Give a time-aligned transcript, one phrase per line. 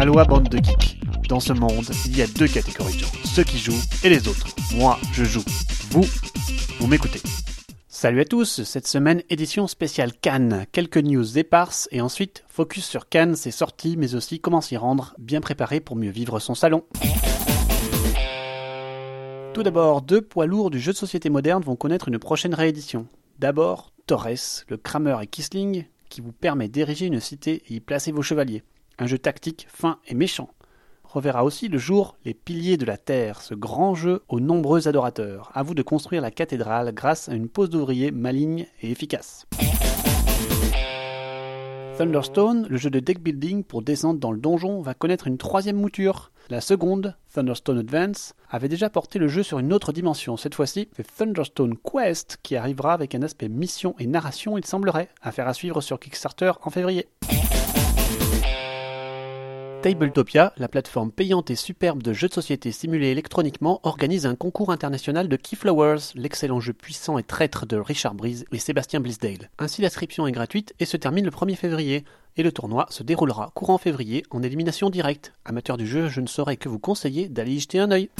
[0.00, 0.98] Aloha bande de geeks.
[1.28, 4.28] Dans ce monde, il y a deux catégories de gens, ceux qui jouent et les
[4.28, 4.46] autres.
[4.74, 5.44] Moi, je joue.
[5.90, 6.06] Vous,
[6.78, 7.20] vous m'écoutez.
[7.86, 13.10] Salut à tous, cette semaine édition spéciale Cannes, quelques news éparses et ensuite focus sur
[13.10, 16.84] Cannes, ses sorties mais aussi comment s'y rendre, bien préparé pour mieux vivre son salon.
[19.52, 23.06] Tout d'abord, deux poids lourds du jeu de société moderne vont connaître une prochaine réédition.
[23.38, 28.12] D'abord, Torres, le Kramer et Kisling, qui vous permet d'ériger une cité et y placer
[28.12, 28.62] vos chevaliers.
[29.00, 30.50] Un jeu tactique fin et méchant.
[31.04, 35.50] Reverra aussi le jour Les Piliers de la Terre, ce grand jeu aux nombreux adorateurs.
[35.54, 39.46] À vous de construire la cathédrale grâce à une pose d'ouvrier maligne et efficace.
[41.96, 45.76] Thunderstone, le jeu de deck building pour descendre dans le donjon, va connaître une troisième
[45.76, 46.30] mouture.
[46.50, 50.36] La seconde, Thunderstone Advance, avait déjà porté le jeu sur une autre dimension.
[50.36, 55.08] Cette fois-ci, c'est Thunderstone Quest qui arrivera avec un aspect mission et narration, il semblerait,
[55.22, 57.08] affaire à suivre sur Kickstarter en février.
[59.82, 64.70] Tabletopia, la plateforme payante et superbe de jeux de société simulés électroniquement, organise un concours
[64.70, 69.48] international de Keyflowers, l'excellent jeu puissant et traître de Richard Breeze et Sébastien Blisdale.
[69.58, 72.04] Ainsi, l'inscription est gratuite et se termine le 1er février.
[72.36, 75.32] Et le tournoi se déroulera courant février en élimination directe.
[75.46, 78.10] Amateur du jeu, je ne saurais que vous conseiller d'aller y jeter un œil.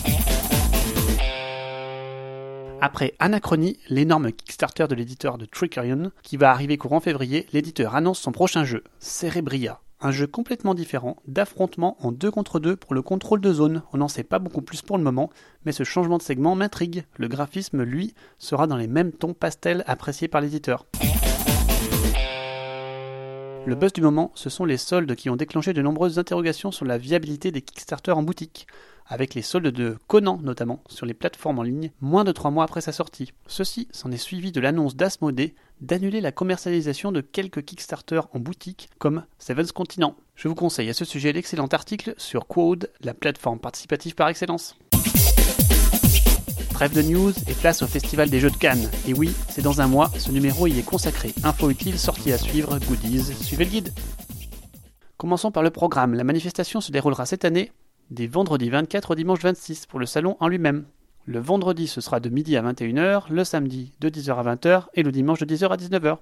[2.81, 8.19] Après Anachronie, l'énorme Kickstarter de l'éditeur de Trickerion, qui va arriver courant février, l'éditeur annonce
[8.19, 9.79] son prochain jeu, Cerebria.
[10.03, 13.83] Un jeu complètement différent, d'affrontement en 2 contre 2 pour le contrôle de zone.
[13.93, 15.29] On n'en sait pas beaucoup plus pour le moment,
[15.67, 17.05] mais ce changement de segment m'intrigue.
[17.19, 20.87] Le graphisme, lui, sera dans les mêmes tons pastels appréciés par l'éditeur.
[23.67, 26.87] Le buzz du moment, ce sont les soldes qui ont déclenché de nombreuses interrogations sur
[26.87, 28.67] la viabilité des Kickstarter en boutique,
[29.11, 32.65] avec les soldes de Conan notamment sur les plateformes en ligne moins de 3 mois
[32.65, 33.33] après sa sortie.
[33.47, 38.89] Ceci s'en est suivi de l'annonce d'Asmodée d'annuler la commercialisation de quelques Kickstarter en boutique
[38.99, 40.17] comme Seven's Continent.
[40.37, 44.79] Je vous conseille à ce sujet l'excellent article sur Quod, la plateforme participative par excellence.
[46.73, 48.91] Trêve de news et place au Festival des Jeux de Cannes.
[49.07, 51.35] Et oui, c'est dans un mois, ce numéro y est consacré.
[51.45, 53.93] Info utile, sortie à suivre, goodies, suivez le guide.
[55.19, 56.15] Commençons par le programme.
[56.15, 57.73] La manifestation se déroulera cette année
[58.11, 60.85] des vendredis 24 au dimanche 26 pour le salon en lui-même.
[61.27, 65.03] Le vendredi, ce sera de midi à 21h, le samedi de 10h à 20h et
[65.03, 66.19] le dimanche de 10h à 19h.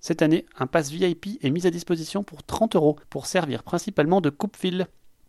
[0.00, 4.20] Cette année, un pass VIP est mis à disposition pour 30 euros pour servir principalement
[4.20, 4.86] de coupe-fil.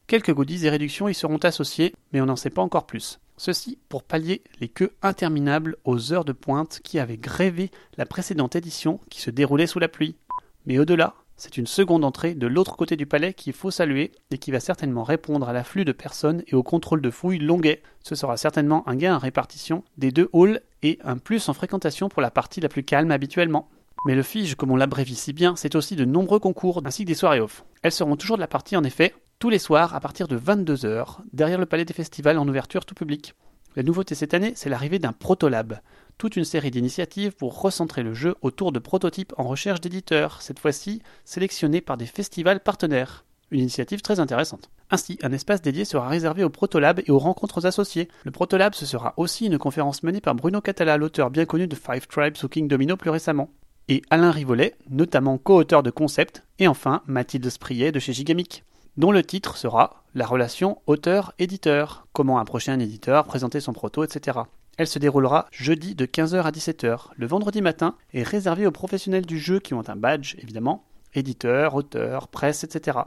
[0.07, 3.19] Quelques goodies et réductions y seront associés, mais on n'en sait pas encore plus.
[3.37, 8.55] Ceci pour pallier les queues interminables aux heures de pointe qui avaient grévé la précédente
[8.55, 10.15] édition qui se déroulait sous la pluie.
[10.65, 14.37] Mais au-delà, c'est une seconde entrée de l'autre côté du palais qu'il faut saluer et
[14.37, 17.81] qui va certainement répondre à l'afflux de personnes et au contrôle de fouilles longuet.
[18.03, 22.09] Ce sera certainement un gain en répartition des deux halls et un plus en fréquentation
[22.09, 23.69] pour la partie la plus calme habituellement.
[24.05, 27.07] Mais le FIGE, comme on l'abrévie si bien, c'est aussi de nombreux concours ainsi que
[27.07, 27.65] des soirées off.
[27.81, 31.21] Elles seront toujours de la partie en effet tous les soirs à partir de 22h,
[31.33, 33.33] derrière le palais des festivals en ouverture tout public.
[33.75, 35.79] La nouveauté cette année, c'est l'arrivée d'un Protolab,
[36.21, 40.59] toute une série d'initiatives pour recentrer le jeu autour de prototypes en recherche d'éditeurs, cette
[40.59, 43.25] fois-ci sélectionnés par des festivals partenaires.
[43.49, 44.69] Une initiative très intéressante.
[44.91, 48.07] Ainsi, un espace dédié sera réservé au Protolab et aux rencontres associées.
[48.23, 51.75] Le Protolab, ce sera aussi une conférence menée par Bruno Catala, l'auteur bien connu de
[51.75, 53.49] Five Tribes ou King Domino plus récemment.
[53.87, 58.63] Et Alain Rivolet, notamment co-auteur de Concept, et enfin Mathilde Spriet de chez Gigamic
[58.97, 64.41] dont le titre sera La relation auteur-éditeur, comment approcher un éditeur, présenter son proto, etc.
[64.81, 67.09] Elle se déroulera jeudi de 15h à 17h.
[67.15, 71.75] Le vendredi matin est réservé aux professionnels du jeu qui ont un badge, évidemment, éditeur,
[71.75, 72.97] auteur, presse, etc.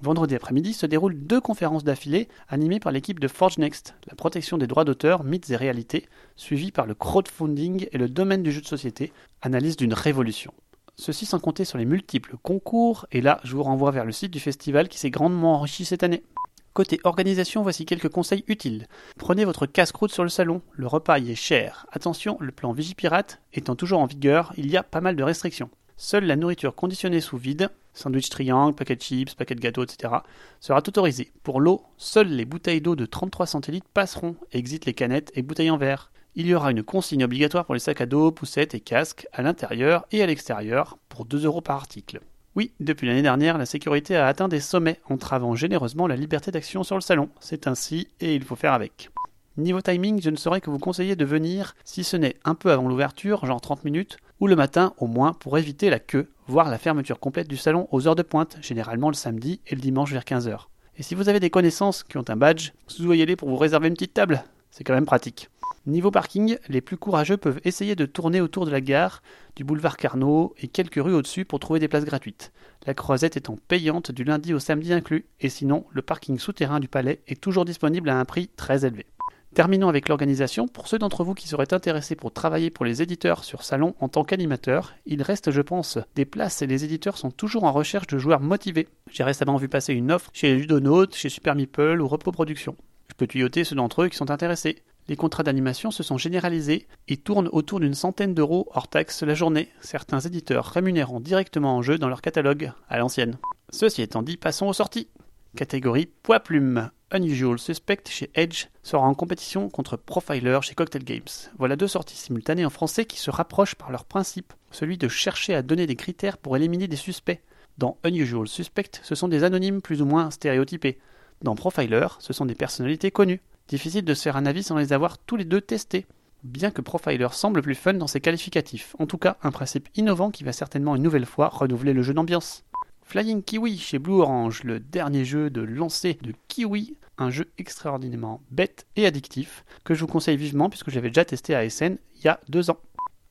[0.00, 4.58] Vendredi après-midi se déroulent deux conférences d'affilée animées par l'équipe de Forge Next, la protection
[4.58, 8.60] des droits d'auteur, mythes et réalités, suivies par le crowdfunding et le domaine du jeu
[8.60, 10.52] de société, analyse d'une révolution.
[10.96, 14.32] Ceci sans compter sur les multiples concours, et là je vous renvoie vers le site
[14.32, 16.24] du festival qui s'est grandement enrichi cette année.
[16.72, 18.86] Côté organisation, voici quelques conseils utiles.
[19.18, 21.86] Prenez votre casse-croûte sur le salon, le repas y est cher.
[21.92, 25.70] Attention, le plan Vigipirate étant toujours en vigueur, il y a pas mal de restrictions.
[25.96, 30.14] Seule la nourriture conditionnée sous vide, sandwich triangle, paquet de chips, paquet de gâteaux, etc.,
[30.60, 31.32] sera autorisée.
[31.42, 35.70] Pour l'eau, seules les bouteilles d'eau de 33 centilitres passeront, exit les canettes et bouteilles
[35.70, 38.80] en verre il y aura une consigne obligatoire pour les sacs à dos, poussettes et
[38.80, 42.20] casques à l'intérieur et à l'extérieur pour 2 euros par article.
[42.56, 46.82] Oui, depuis l'année dernière, la sécurité a atteint des sommets, entravant généreusement la liberté d'action
[46.82, 47.28] sur le salon.
[47.38, 49.10] C'est ainsi et il faut faire avec.
[49.56, 52.72] Niveau timing, je ne saurais que vous conseiller de venir, si ce n'est un peu
[52.72, 56.70] avant l'ouverture, genre 30 minutes, ou le matin au moins pour éviter la queue, voire
[56.70, 60.12] la fermeture complète du salon aux heures de pointe, généralement le samedi et le dimanche
[60.12, 60.66] vers 15h.
[60.96, 62.72] Et si vous avez des connaissances qui ont un badge,
[63.10, 65.48] aller pour vous réserver une petite table, c'est quand même pratique.
[65.90, 69.22] Niveau parking, les plus courageux peuvent essayer de tourner autour de la gare,
[69.56, 72.52] du boulevard Carnot et quelques rues au-dessus pour trouver des places gratuites.
[72.86, 76.86] La croisette étant payante du lundi au samedi inclus, et sinon, le parking souterrain du
[76.86, 79.04] palais est toujours disponible à un prix très élevé.
[79.52, 80.68] Terminons avec l'organisation.
[80.68, 84.08] Pour ceux d'entre vous qui seraient intéressés pour travailler pour les éditeurs sur Salon en
[84.08, 88.06] tant qu'animateur, il reste, je pense, des places et les éditeurs sont toujours en recherche
[88.06, 88.86] de joueurs motivés.
[89.10, 92.76] J'ai récemment vu passer une offre chez Ludonaut, chez Super Meeple ou Repos Productions.
[93.08, 94.84] Je peux tuyoter ceux d'entre eux qui sont intéressés.
[95.10, 99.34] Les contrats d'animation se sont généralisés et tournent autour d'une centaine d'euros hors taxe la
[99.34, 103.36] journée, certains éditeurs rémunérant directement en jeu dans leur catalogue, à l'ancienne.
[103.70, 105.08] Ceci étant dit, passons aux sorties.
[105.56, 106.92] Catégorie poids plume.
[107.12, 111.22] Unusual Suspect chez Edge sera en compétition contre Profiler chez Cocktail Games.
[111.58, 115.56] Voilà deux sorties simultanées en français qui se rapprochent par leur principe, celui de chercher
[115.56, 117.42] à donner des critères pour éliminer des suspects.
[117.78, 121.00] Dans Unusual Suspect, ce sont des anonymes plus ou moins stéréotypés.
[121.42, 123.40] Dans Profiler, ce sont des personnalités connues.
[123.70, 126.04] Difficile de se faire un avis sans les avoir tous les deux testés.
[126.42, 128.96] Bien que Profiler semble plus fun dans ses qualificatifs.
[128.98, 132.12] En tout cas, un principe innovant qui va certainement une nouvelle fois renouveler le jeu
[132.12, 132.64] d'ambiance.
[133.04, 138.42] Flying Kiwi chez Blue Orange, le dernier jeu de lancer de Kiwi, un jeu extraordinairement
[138.50, 142.24] bête et addictif que je vous conseille vivement puisque j'avais déjà testé à SN il
[142.24, 142.80] y a deux ans.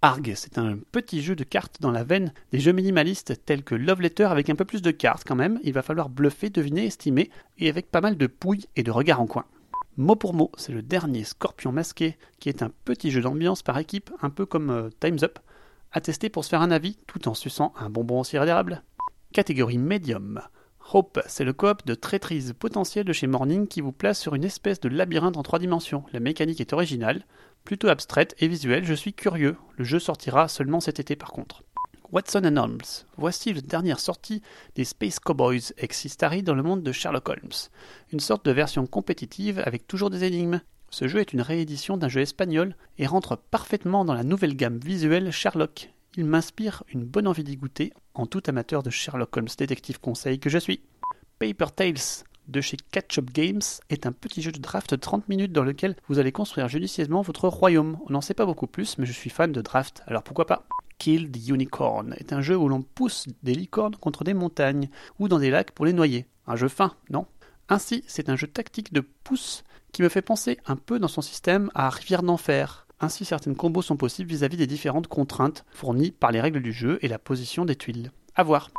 [0.02, 3.76] Arg, c'est un petit jeu de cartes dans la veine des jeux minimalistes tels que
[3.76, 5.60] Love Letter avec un peu plus de cartes quand même.
[5.64, 9.20] Il va falloir bluffer, deviner, estimer et avec pas mal de pouilles et de regards
[9.20, 9.44] en coin.
[10.00, 13.78] Mot pour mot, c'est le dernier Scorpion masqué qui est un petit jeu d'ambiance par
[13.78, 15.40] équipe, un peu comme euh, Time's Up,
[15.92, 18.82] à tester pour se faire un avis tout en suçant un bonbon au sirop d'érable.
[19.34, 20.40] Catégorie médium.
[20.94, 24.46] Hope, c'est le coop de traîtrise potentielle de chez Morning qui vous place sur une
[24.46, 26.06] espèce de labyrinthe en trois dimensions.
[26.14, 27.26] La mécanique est originale,
[27.66, 29.58] plutôt abstraite et visuelle, je suis curieux.
[29.76, 31.64] Le jeu sortira seulement cet été par contre.
[32.12, 32.82] Watson and Holmes.
[33.18, 34.42] Voici la dernière sortie
[34.76, 37.70] des Space Cowboys ex Histary dans le monde de Sherlock Holmes.
[38.12, 40.62] Une sorte de version compétitive avec toujours des énigmes.
[40.90, 44.80] Ce jeu est une réédition d'un jeu espagnol et rentre parfaitement dans la nouvelle gamme
[44.80, 49.48] visuelle Sherlock il m'inspire une bonne envie d'y goûter en tout amateur de Sherlock Holmes
[49.58, 50.82] détective conseil que je suis.
[51.38, 55.54] Paper Tales de chez Catch-Up Games est un petit jeu de draft de 30 minutes
[55.54, 58.00] dans lequel vous allez construire judicieusement votre royaume.
[58.08, 60.66] On n'en sait pas beaucoup plus, mais je suis fan de draft, alors pourquoi pas?
[61.00, 65.28] Kill the Unicorn est un jeu où l'on pousse des licornes contre des montagnes ou
[65.28, 66.28] dans des lacs pour les noyer.
[66.46, 67.26] Un jeu fin, non?
[67.70, 71.22] Ainsi, c'est un jeu tactique de pouce qui me fait penser un peu dans son
[71.22, 72.86] système à Rivière d'Enfer.
[73.00, 77.00] Ainsi, certaines combos sont possibles vis-à-vis des différentes contraintes fournies par les règles du jeu
[77.02, 78.12] et la position des tuiles.
[78.36, 78.70] A voir.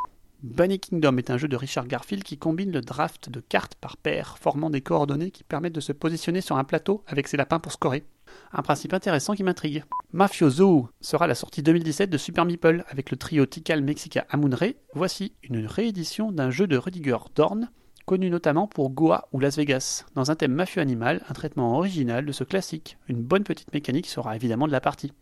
[0.42, 3.96] Bunny Kingdom est un jeu de Richard Garfield qui combine le draft de cartes par
[3.96, 7.60] paire, formant des coordonnées qui permettent de se positionner sur un plateau avec ses lapins
[7.60, 8.04] pour scorer.
[8.52, 9.84] Un principe intéressant qui m'intrigue.
[10.12, 14.74] Mafioso sera la sortie 2017 de Super Meeple avec le trio Tikal Mexica Amunre.
[14.94, 17.68] Voici une réédition d'un jeu de Rudiger Dorn
[18.10, 20.04] connu notamment pour Goa ou Las Vegas.
[20.16, 22.98] Dans un thème mafieux animal, un traitement original de ce classique.
[23.06, 25.12] Une bonne petite mécanique sera évidemment de la partie.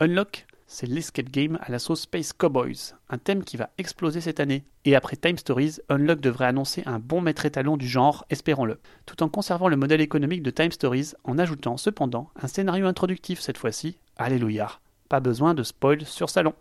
[0.00, 4.40] Unlock, c'est l'escape game à la sauce Space Cowboys, un thème qui va exploser cette
[4.40, 4.64] année.
[4.84, 9.22] Et après Time Stories, Unlock devrait annoncer un bon maître étalon du genre, espérons-le, tout
[9.22, 13.58] en conservant le modèle économique de Time Stories, en ajoutant cependant un scénario introductif cette
[13.58, 13.98] fois-ci.
[14.16, 14.70] Alléluia.
[15.08, 16.54] Pas besoin de spoil sur salon.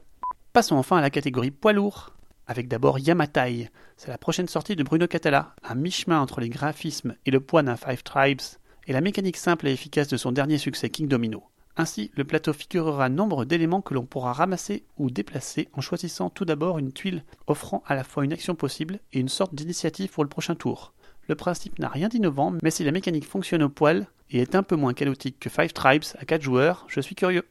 [0.52, 2.14] Passons enfin à la catégorie poids lourd
[2.48, 3.70] avec d'abord Yamatai.
[3.98, 7.64] C'est la prochaine sortie de Bruno Catala, un mi-chemin entre les graphismes et le poids
[7.64, 8.42] d'un Five Tribes,
[8.86, 11.44] et la mécanique simple et efficace de son dernier succès King Domino.
[11.76, 16.46] Ainsi, le plateau figurera nombre d'éléments que l'on pourra ramasser ou déplacer en choisissant tout
[16.46, 20.24] d'abord une tuile offrant à la fois une action possible et une sorte d'initiative pour
[20.24, 20.94] le prochain tour.
[21.28, 24.64] Le principe n'a rien d'innovant, mais si la mécanique fonctionne au poil et est un
[24.64, 27.48] peu moins chaotique que Five Tribes à 4 joueurs, je suis curieux.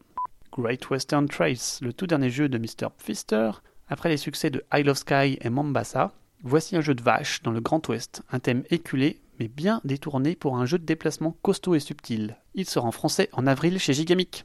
[0.52, 2.90] Great Western Trace, le tout dernier jeu de Mr.
[2.98, 3.50] Pfister,
[3.88, 7.50] après les succès de Isle of Sky et Mombasa, voici un jeu de vache dans
[7.50, 11.74] le Grand Ouest, un thème éculé mais bien détourné pour un jeu de déplacement costaud
[11.74, 12.36] et subtil.
[12.54, 14.44] Il sera en français en avril chez Gigamic.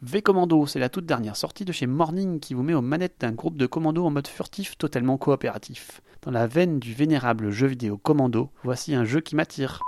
[0.00, 3.32] V-Commando, c'est la toute dernière sortie de chez Morning qui vous met aux manettes d'un
[3.32, 6.00] groupe de commandos en mode furtif totalement coopératif.
[6.22, 9.80] Dans la veine du vénérable jeu vidéo Commando, voici un jeu qui m'attire.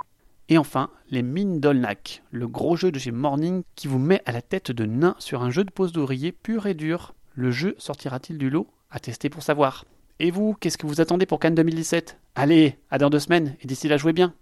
[0.49, 4.33] Et enfin, les Mines d'Olnak, le gros jeu de chez Morning qui vous met à
[4.33, 7.14] la tête de nains sur un jeu de pose d'ouvrier pur et dur.
[7.35, 8.66] Le jeu sortira-t-il du lot?
[8.90, 9.85] À tester pour savoir.
[10.23, 13.67] Et vous, qu'est-ce que vous attendez pour Cannes 2017 Allez, à dans deux semaines, et
[13.67, 14.35] d'ici là, jouez bien